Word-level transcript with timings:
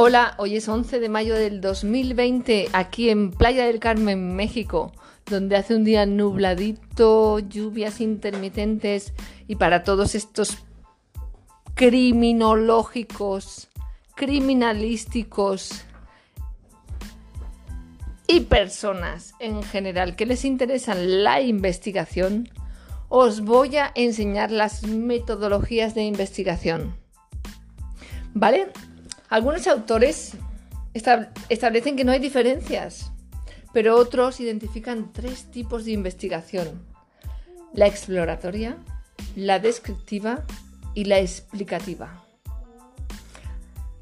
Hola, 0.00 0.34
hoy 0.36 0.54
es 0.54 0.68
11 0.68 1.00
de 1.00 1.08
mayo 1.08 1.34
del 1.34 1.60
2020 1.60 2.68
aquí 2.72 3.10
en 3.10 3.32
Playa 3.32 3.66
del 3.66 3.80
Carmen, 3.80 4.36
México, 4.36 4.92
donde 5.26 5.56
hace 5.56 5.74
un 5.74 5.82
día 5.82 6.06
nubladito, 6.06 7.40
lluvias 7.40 8.00
intermitentes 8.00 9.12
y 9.48 9.56
para 9.56 9.82
todos 9.82 10.14
estos 10.14 10.58
criminológicos, 11.74 13.70
criminalísticos 14.14 15.82
y 18.28 18.42
personas 18.42 19.34
en 19.40 19.64
general 19.64 20.14
que 20.14 20.26
les 20.26 20.44
interesa 20.44 20.94
la 20.94 21.40
investigación, 21.40 22.48
os 23.08 23.40
voy 23.40 23.78
a 23.78 23.90
enseñar 23.96 24.52
las 24.52 24.84
metodologías 24.84 25.96
de 25.96 26.04
investigación. 26.04 26.94
¿Vale? 28.32 28.68
Algunos 29.28 29.66
autores 29.66 30.32
establecen 30.94 31.96
que 31.96 32.04
no 32.04 32.12
hay 32.12 32.18
diferencias, 32.18 33.12
pero 33.74 33.96
otros 33.96 34.40
identifican 34.40 35.12
tres 35.12 35.50
tipos 35.50 35.84
de 35.84 35.92
investigación. 35.92 36.82
La 37.74 37.86
exploratoria, 37.86 38.78
la 39.36 39.58
descriptiva 39.58 40.44
y 40.94 41.04
la 41.04 41.18
explicativa. 41.18 42.24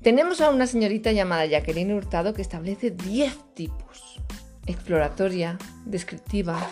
Tenemos 0.01 0.41
a 0.41 0.51
una 0.51 0.69
señorita 0.69 1.11
llamada 1.11 1.45
Jacqueline 1.47 1.93
Hurtado 1.93 2.33
que 2.33 2.43
establece 2.43 2.93
10 2.93 3.55
tipos. 3.55 4.21
Exploratoria, 4.67 5.59
descriptiva, 5.85 6.65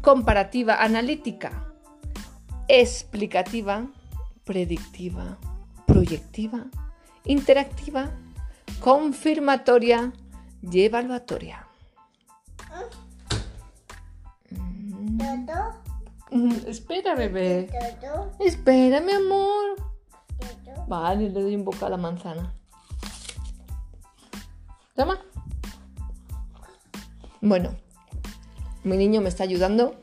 comparativa, 0.00 0.80
analítica, 0.80 1.74
explicativa, 2.68 3.88
predictiva, 4.44 5.38
proyectiva 5.86 6.66
interactiva, 7.24 8.10
confirmatoria 8.80 10.12
y 10.62 10.82
evaluatoria. 10.82 11.66
Mm, 16.30 16.52
espera, 16.66 17.14
bebé. 17.14 17.68
Espera, 18.38 19.00
mi 19.00 19.12
amor. 19.12 19.76
Vale, 20.86 21.30
le 21.30 21.42
doy 21.42 21.54
un 21.54 21.64
boca 21.64 21.86
a 21.86 21.90
la 21.90 21.96
manzana. 21.96 22.52
Toma. 24.94 25.18
Bueno, 27.40 27.74
mi 28.84 28.96
niño 28.96 29.20
me 29.20 29.28
está 29.28 29.44
ayudando 29.44 29.94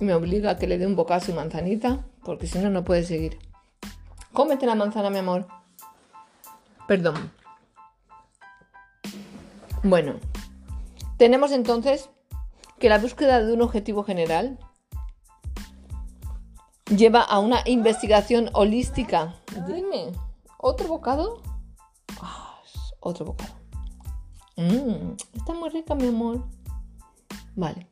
y 0.00 0.04
me 0.04 0.14
obliga 0.14 0.52
a 0.52 0.56
que 0.58 0.66
le 0.66 0.78
dé 0.78 0.86
un 0.86 0.96
bocado 0.96 1.20
a 1.20 1.24
su 1.24 1.34
manzanita, 1.34 2.04
porque 2.24 2.46
si 2.46 2.58
no, 2.58 2.70
no 2.70 2.84
puede 2.84 3.04
seguir. 3.04 3.38
Cómete 4.32 4.66
la 4.66 4.74
manzana, 4.74 5.10
mi 5.10 5.18
amor. 5.18 5.46
Perdón. 6.86 7.30
Bueno, 9.82 10.14
tenemos 11.16 11.52
entonces 11.52 12.10
que 12.78 12.88
la 12.88 12.98
búsqueda 12.98 13.42
de 13.42 13.52
un 13.52 13.62
objetivo 13.62 14.04
general 14.04 14.58
lleva 16.94 17.22
a 17.22 17.38
una 17.38 17.62
investigación 17.66 18.50
holística. 18.52 19.34
Dime, 19.66 20.12
¿otro 20.58 20.88
bocado? 20.88 21.42
Ah, 22.20 22.60
otro 23.00 23.26
bocado. 23.26 23.54
Mm, 24.56 25.16
está 25.34 25.52
muy 25.52 25.70
rica, 25.70 25.94
mi 25.94 26.08
amor. 26.08 26.44
Vale. 27.54 27.88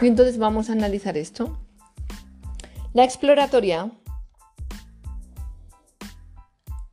Y 0.00 0.06
entonces 0.06 0.38
vamos 0.38 0.70
a 0.70 0.72
analizar 0.72 1.16
esto. 1.16 1.58
La 2.92 3.04
exploratoria 3.04 3.90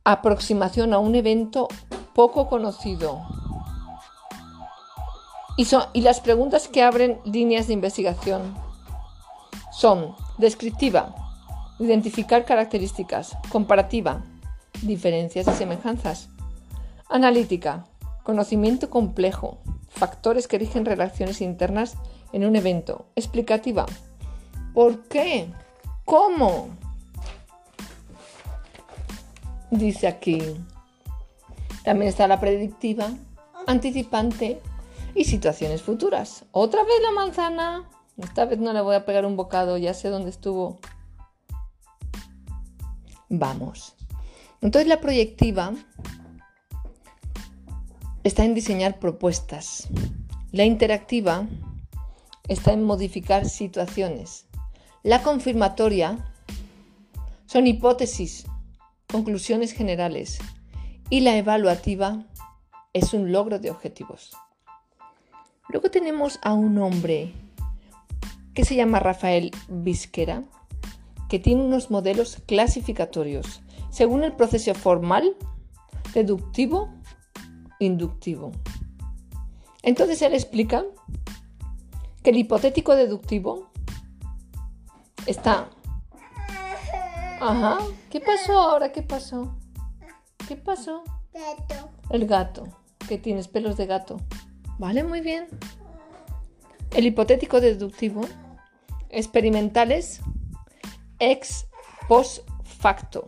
aproximación 0.04 0.92
a 0.92 0.98
un 0.98 1.14
evento 1.14 1.68
poco 2.14 2.48
conocido. 2.48 3.22
Y, 5.56 6.00
las 6.00 6.20
preguntas 6.20 6.66
que 6.68 6.82
abren 6.82 7.20
líneas 7.24 7.66
de 7.66 7.74
investigación 7.74 8.54
son 9.70 10.14
descriptiva, 10.38 11.14
identificar 11.78 12.44
características, 12.44 13.36
comparativa, 13.50 14.22
diferencias 14.82 15.46
y 15.46 15.52
semejanzas, 15.52 16.28
analítica, 17.08 17.84
conocimiento 18.22 18.88
complejo, 18.88 19.58
factores 19.88 20.48
que 20.48 20.58
rigen 20.58 20.86
relaciones 20.86 21.40
internas 21.40 21.96
en 22.32 22.46
un 22.46 22.56
evento, 22.56 23.06
explicativa, 23.14 23.84
¿por 24.72 25.02
qué? 25.08 25.52
¿Cómo? 26.04 26.68
Dice 29.72 30.06
aquí. 30.06 30.40
También 31.82 32.08
está 32.08 32.28
la 32.28 32.38
predictiva, 32.38 33.10
anticipante 33.66 34.60
y 35.14 35.24
situaciones 35.24 35.82
futuras. 35.82 36.44
Otra 36.52 36.84
vez 36.84 36.94
la 37.02 37.10
manzana. 37.10 37.88
Esta 38.18 38.44
vez 38.44 38.58
no 38.58 38.72
le 38.72 38.82
voy 38.82 38.94
a 38.94 39.06
pegar 39.06 39.24
un 39.24 39.36
bocado, 39.36 39.78
ya 39.78 39.94
sé 39.94 40.08
dónde 40.08 40.30
estuvo. 40.30 40.78
Vamos. 43.30 43.96
Entonces 44.60 44.86
la 44.86 45.00
proyectiva 45.00 45.72
está 48.22 48.44
en 48.44 48.54
diseñar 48.54 48.98
propuestas. 48.98 49.88
La 50.52 50.64
interactiva 50.64 51.46
está 52.46 52.74
en 52.74 52.84
modificar 52.84 53.48
situaciones. 53.48 54.46
La 55.02 55.22
confirmatoria 55.22 56.30
son 57.46 57.66
hipótesis 57.66 58.46
conclusiones 59.12 59.72
generales 59.72 60.38
y 61.10 61.20
la 61.20 61.36
evaluativa 61.36 62.24
es 62.94 63.12
un 63.12 63.30
logro 63.30 63.58
de 63.58 63.70
objetivos. 63.70 64.32
Luego 65.68 65.90
tenemos 65.90 66.40
a 66.42 66.54
un 66.54 66.78
hombre 66.78 67.34
que 68.54 68.64
se 68.64 68.74
llama 68.74 69.00
Rafael 69.00 69.50
Visquera, 69.68 70.42
que 71.28 71.38
tiene 71.38 71.62
unos 71.62 71.90
modelos 71.90 72.38
clasificatorios 72.46 73.62
según 73.90 74.24
el 74.24 74.32
proceso 74.32 74.74
formal, 74.74 75.36
deductivo, 76.14 76.88
inductivo. 77.78 78.52
Entonces 79.82 80.22
él 80.22 80.32
explica 80.32 80.84
que 82.22 82.30
el 82.30 82.38
hipotético 82.38 82.96
deductivo 82.96 83.70
está 85.26 85.68
Ajá. 87.42 87.78
¿Qué 88.08 88.20
pasó 88.20 88.56
ahora? 88.56 88.92
¿Qué 88.92 89.02
pasó? 89.02 89.56
¿Qué 90.46 90.54
pasó? 90.54 91.02
Gato. 91.34 91.90
El 92.10 92.26
gato. 92.28 92.68
Que 93.08 93.18
tienes 93.18 93.48
pelos 93.48 93.76
de 93.76 93.86
gato. 93.86 94.18
Vale, 94.78 95.02
muy 95.02 95.20
bien. 95.20 95.48
El 96.92 97.04
hipotético 97.04 97.60
deductivo. 97.60 98.20
Experimentales. 99.08 100.20
Ex 101.18 101.66
post 102.06 102.48
facto. 102.62 103.26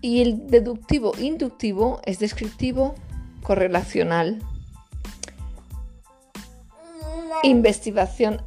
Y 0.00 0.20
el 0.20 0.48
deductivo 0.48 1.12
inductivo 1.18 2.00
es 2.04 2.18
descriptivo, 2.18 2.96
correlacional, 3.44 4.42
investigación 7.42 8.42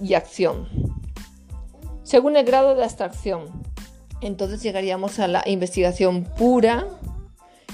y 0.00 0.14
acción 0.14 0.99
según 2.10 2.36
el 2.36 2.44
grado 2.44 2.74
de 2.74 2.82
abstracción. 2.82 3.44
Entonces 4.20 4.64
llegaríamos 4.64 5.20
a 5.20 5.28
la 5.28 5.44
investigación 5.46 6.24
pura, 6.24 6.88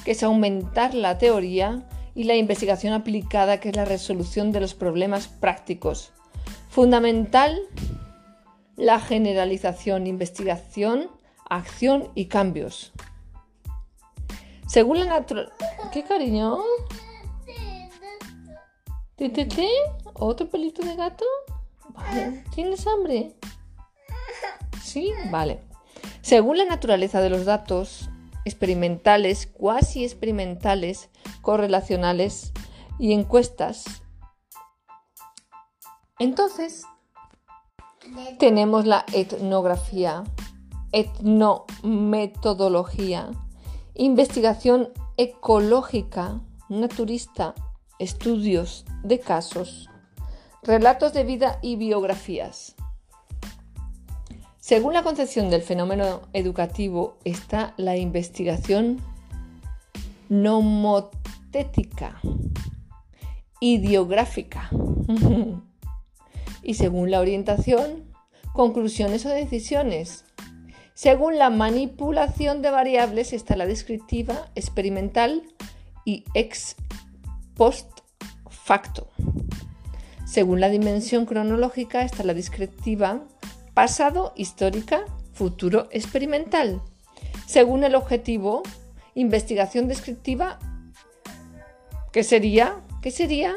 que 0.05 0.11
es 0.11 0.23
aumentar 0.23 0.93
la 0.93 1.17
teoría, 1.17 1.89
y 2.15 2.25
la 2.25 2.35
investigación 2.35 2.93
aplicada, 2.93 3.61
que 3.61 3.71
es 3.71 3.77
la 3.77 3.87
resolución 3.87 4.53
de 4.53 4.61
los 4.61 4.75
problemas 4.75 5.27
prácticos. 5.27 6.13
Fundamental, 6.69 7.59
la 8.77 9.01
generalización, 9.01 10.07
investigación, 10.07 11.11
acción 11.49 12.11
y 12.15 12.27
cambios. 12.27 12.93
Según 14.67 14.99
la 14.99 15.07
naturaleza... 15.07 15.55
¿Qué 15.95 16.03
cariño? 16.05 16.59
¿Tete? 19.17 19.67
¿Otro 20.13 20.47
pelito 20.51 20.83
de 20.83 20.95
gato? 20.95 21.25
¿Tienes 22.55 22.87
hambre? 22.87 23.35
Sí, 24.87 25.13
vale. 25.33 25.59
Según 26.23 26.59
la 26.59 26.65
naturaleza 26.65 27.21
de 27.21 27.29
los 27.29 27.45
datos 27.45 28.09
experimentales, 28.45 29.49
cuasi 29.49 30.05
experimentales, 30.05 31.11
correlacionales 31.43 32.53
y 33.01 33.13
encuestas, 33.13 33.85
entonces 36.21 36.85
tenemos 38.39 38.87
la 38.87 39.05
etnografía, 39.13 40.23
etnometodología, 40.93 43.33
investigación 43.95 44.91
ecológica, 45.17 46.41
naturista, 46.69 47.57
estudios 47.99 48.85
de 49.03 49.19
casos, 49.19 49.91
relatos 50.63 51.13
de 51.13 51.25
vida 51.25 51.59
y 51.61 51.75
biografías. 51.75 52.76
Según 54.67 54.95
la 54.95 55.05
concepción 55.05 55.49
del 55.49 55.63
fenómeno 55.63 56.23
educativo 56.33 57.19
está 57.23 57.73
la 57.77 57.97
investigación 57.97 59.01
nomotética, 60.29 62.21
ideográfica. 63.61 64.69
y 66.65 66.75
según 66.75 67.13
la 67.13 67.21
orientación, 67.21 68.13
conclusiones 68.55 69.25
o 69.25 69.29
decisiones. 69.29 70.25
Según 70.95 71.39
la 71.39 71.51
manipulación 71.51 72.61
de 72.61 72.71
variables 72.73 73.33
está 73.33 73.55
la 73.55 73.67
descriptiva, 73.67 74.51
experimental 74.57 75.45
y 76.05 76.25
ex 76.35 76.75
post 77.55 78.01
facto. 78.51 79.07
Según 80.27 80.61
la 80.61 80.71
dimensión 80.71 81.25
cronológica 81.25 82.03
está 82.03 82.25
la 82.25 82.35
descriptiva, 82.35 83.23
pasado, 83.77 84.33
histórica, 84.37 85.05
futuro, 85.35 85.89
experimental. 85.91 86.81
Según 87.47 87.85
el 87.85 87.95
objetivo, 87.95 88.63
investigación 89.15 89.87
descriptiva, 89.87 90.59
¿qué 92.11 92.25
sería? 92.25 92.81
¿Qué 93.03 93.11
sería? 93.11 93.55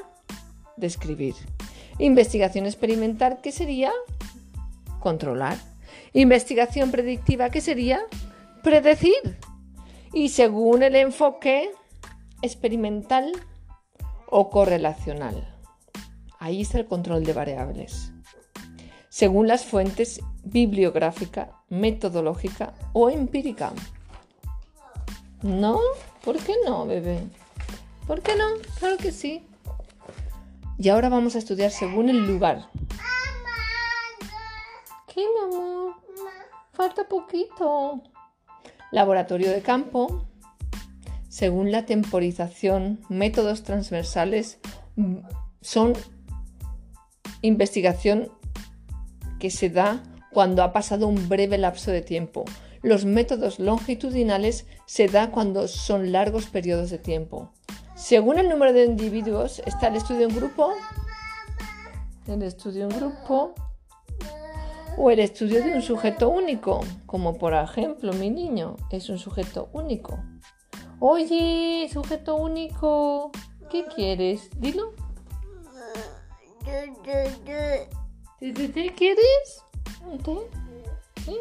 Describir. 0.76 1.36
Investigación 2.00 2.66
experimental, 2.66 3.40
¿qué 3.42 3.54
sería? 3.54 3.94
Controlar. 5.00 5.58
Investigación 6.12 6.92
predictiva, 6.92 7.50
¿qué 7.50 7.62
sería? 7.62 8.02
Predecir. 8.62 9.40
Y 10.12 10.28
según 10.30 10.84
el 10.84 10.98
enfoque 10.98 11.72
experimental 12.42 13.32
o 14.28 14.50
correlacional. 14.50 15.48
Ahí 16.40 16.60
está 16.64 16.78
el 16.78 16.88
control 16.88 17.24
de 17.24 17.32
variables. 17.32 18.12
Según 19.10 19.48
las 19.48 19.66
fuentes 19.66 20.22
bibliográfica, 20.44 21.52
metodológica 21.70 22.74
o 22.94 23.10
empírica. 23.10 23.74
¿No? 25.42 25.80
¿Por 26.24 26.38
qué 26.38 26.56
no, 26.66 26.86
bebé? 26.86 27.24
¿Por 28.08 28.22
qué 28.22 28.36
no? 28.36 28.46
Claro 28.80 28.98
que 28.98 29.12
sí. 29.12 29.44
Y 30.78 30.90
ahora 30.90 31.10
vamos 31.10 31.36
a 31.36 31.40
estudiar 31.40 31.72
según 31.72 32.10
el 32.10 32.26
lugar. 32.26 32.70
¿Qué? 35.14 35.26
Falta 36.74 37.08
poquito. 37.08 38.02
Laboratorio 38.92 39.52
de 39.52 39.62
campo. 39.62 40.26
Según 41.28 41.72
la 41.72 41.86
temporización, 41.86 43.00
métodos 43.10 43.64
transversales 43.64 44.60
son 45.62 45.94
investigación 47.42 48.32
que 49.40 49.50
se 49.50 49.70
da 49.70 50.04
cuando 50.32 50.64
ha 50.64 50.74
pasado 50.74 51.08
un 51.08 51.30
breve 51.30 51.58
lapso 51.58 51.92
de 51.92 52.02
tiempo. 52.02 52.46
Los 52.82 53.06
métodos 53.06 53.60
longitudinales 53.60 54.66
se 54.86 55.08
da 55.08 55.32
cuando 55.32 55.68
son 55.68 56.12
largos 56.12 56.46
periodos 56.48 56.90
de 56.90 56.98
tiempo. 56.98 57.52
Según 57.96 58.40
el 58.40 58.48
número 58.48 58.72
de 58.72 58.86
individuos, 58.86 59.62
está 59.66 59.88
el 59.88 59.98
estudio 59.98 60.28
en 60.28 60.36
grupo, 60.36 60.74
el 62.28 62.42
estudio 62.44 62.84
en 62.84 62.90
grupo 62.90 63.54
o 64.98 65.12
el 65.12 65.20
estudio 65.20 65.64
de 65.64 65.76
un 65.76 65.82
sujeto 65.82 66.30
único, 66.30 66.82
como 67.06 67.38
por 67.38 67.54
ejemplo 67.54 68.14
mi 68.14 68.30
niño 68.30 68.76
es 68.92 69.10
un 69.10 69.18
sujeto 69.18 69.70
único. 69.74 70.20
Oye, 71.00 71.90
sujeto 71.92 72.36
único, 72.36 73.32
¿qué 73.70 73.86
quieres? 73.86 74.50
Dilo. 74.60 74.94
¿Te, 78.40 78.94
quieres? 78.96 79.64
¿Sí? 81.26 81.38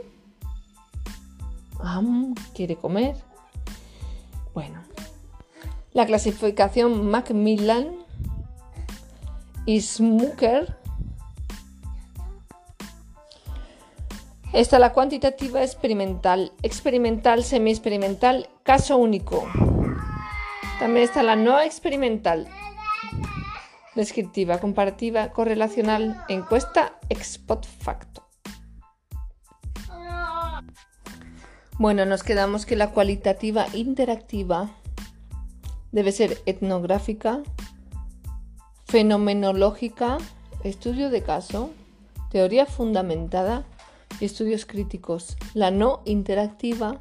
Ah, 1.79 2.03
¿Quiere 2.55 2.75
comer? 2.75 3.15
Bueno, 4.53 4.83
la 5.93 6.07
clasificación 6.07 7.09
Macmillan 7.09 7.95
y 9.65 9.81
Smooker. 9.81 10.77
Está 14.53 14.81
la 14.81 14.93
cuantitativa 14.93 15.63
experimental, 15.63 16.53
experimental, 16.63 17.45
semi-experimental, 17.45 18.49
caso 18.65 18.97
único. 18.97 19.47
También 20.81 21.05
está 21.05 21.23
la 21.23 21.37
no 21.37 21.61
experimental, 21.61 22.49
descriptiva, 23.99 24.61
comparativa, 24.61 25.33
correlacional, 25.33 26.25
encuesta, 26.29 27.01
ex 27.09 27.41
facto. 27.81 28.23
Bueno, 31.81 32.07
nos 32.07 32.23
quedamos 32.23 32.65
que 32.65 32.77
la 32.77 32.93
cualitativa 32.93 33.67
interactiva 33.75 34.71
debe 35.91 36.13
ser 36.13 36.39
etnográfica, 36.47 37.43
fenomenológica, 38.87 40.19
estudio 40.63 41.11
de 41.11 41.23
caso, 41.25 41.71
teoría 42.31 42.67
fundamentada 42.67 43.65
y 44.21 44.27
estudios 44.27 44.65
críticos. 44.65 45.37
La 45.55 45.73
no 45.73 46.03
interactiva, 46.05 47.01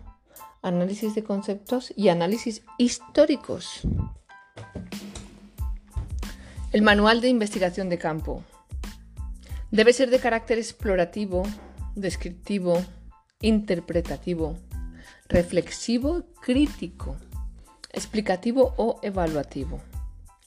análisis 0.63 1.13
de 1.13 1.23
conceptos 1.23 1.93
y 1.95 2.09
análisis 2.09 2.63
históricos. 2.79 3.81
El 6.71 6.81
manual 6.81 7.21
de 7.21 7.29
investigación 7.29 7.89
de 7.89 7.97
campo 7.97 8.43
debe 9.71 9.93
ser 9.93 10.09
de 10.09 10.19
carácter 10.19 10.57
explorativo, 10.57 11.43
descriptivo, 11.95 12.83
interpretativo, 13.41 14.57
reflexivo, 15.29 16.23
crítico 16.41 17.17
explicativo 17.97 18.73
o 18.77 18.99
evaluativo. 19.01 19.81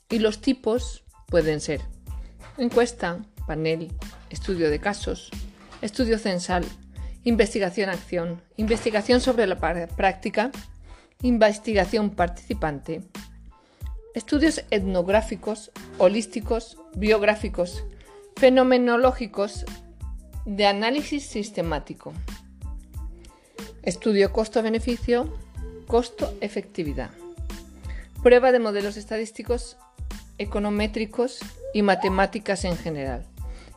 Y 0.09 0.21
los 0.21 0.41
tipos 0.41 1.05
pueden 1.27 1.61
ser 1.61 1.81
encuesta, 2.59 3.19
panel, 3.47 3.93
estudio 4.31 4.71
de 4.71 4.79
casos, 4.79 5.31
estudio 5.83 6.19
censal, 6.19 6.65
investigación-acción, 7.25 8.41
investigación 8.57 9.21
sobre 9.21 9.47
la 9.47 9.59
práctica, 9.59 10.51
investigación 11.23 12.11
participante, 12.11 13.03
estudios 14.15 14.65
etnográficos, 14.71 15.71
holísticos, 15.99 16.77
biográficos, 16.95 17.85
fenomenológicos, 18.37 19.65
de 20.47 20.67
análisis 20.67 21.25
sistemático, 21.27 22.13
estudio 23.83 24.33
costo-beneficio, 24.33 25.33
costo-efectividad. 25.87 27.11
Prueba 28.23 28.51
de 28.51 28.59
modelos 28.59 28.97
estadísticos, 28.97 29.77
econométricos 30.39 31.41
y 31.75 31.83
matemáticas 31.83 32.65
en 32.65 32.77
general. 32.77 33.27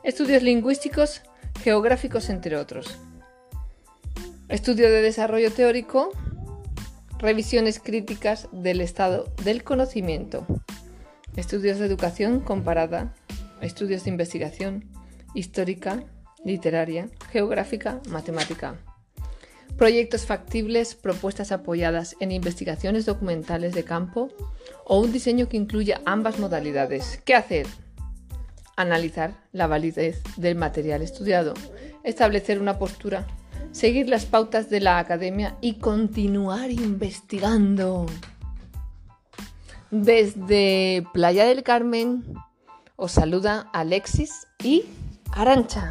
Estudios 0.04 0.42
lingüísticos, 0.42 1.22
geográficos, 1.62 2.30
entre 2.30 2.58
otros. 2.58 2.98
Estudio 4.50 4.90
de 4.90 5.02
desarrollo 5.02 5.52
teórico, 5.52 6.12
revisiones 7.24 7.80
críticas 7.80 8.50
del 8.52 8.82
estado 8.82 9.32
del 9.46 9.64
conocimiento. 9.64 10.46
Estudios 11.38 11.80
de 11.80 11.86
educación 11.86 12.42
comparada, 12.42 13.16
estudios 13.62 14.04
de 14.04 14.10
investigación 14.10 14.90
histórica, 15.34 16.04
literaria, 16.44 17.08
geográfica, 17.32 18.02
matemática. 18.10 18.76
Proyectos 19.78 20.26
factibles, 20.26 20.96
propuestas 20.96 21.54
apoyadas 21.54 22.18
en 22.20 22.34
investigaciones 22.34 23.06
documentales 23.06 23.74
de 23.74 23.86
campo 23.86 24.28
o 24.84 25.00
un 25.00 25.14
diseño 25.14 25.48
que 25.48 25.56
incluya 25.56 26.02
ambas 26.06 26.40
modalidades. 26.40 27.22
¿Qué 27.24 27.36
hacer? 27.36 27.68
Analizar 28.76 29.34
la 29.54 29.68
validez 29.68 30.22
del 30.36 30.58
material 30.58 31.02
estudiado, 31.02 31.54
establecer 32.04 32.60
una 32.60 32.78
postura, 32.78 33.26
seguir 33.74 34.08
las 34.08 34.26
pautas 34.26 34.70
de 34.70 34.80
la 34.80 35.00
academia 35.00 35.58
y 35.60 35.74
continuar 35.74 36.72
investigando. 36.72 38.06
Desde 39.92 41.06
Playa 41.12 41.46
del 41.46 41.64
Carmen 41.64 42.24
os 42.96 43.12
saluda 43.12 43.70
Alexis 43.74 44.48
y 44.64 44.86
Arancha. 45.34 45.90